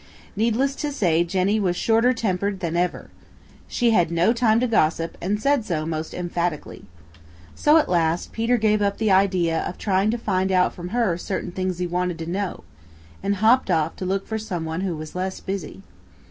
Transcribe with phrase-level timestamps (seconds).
[0.35, 3.11] Needless to say Jenny was shorter tempered than ever.
[3.67, 6.85] She had no time to gossip and said so most emphatically.
[7.53, 11.19] So at last Peter gave up the idea of trying to find out from her
[11.19, 12.63] certain things he wanted to know,
[13.21, 15.83] and hopped off to look for some one who was less busy.